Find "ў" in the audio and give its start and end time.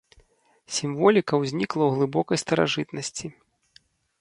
1.85-1.91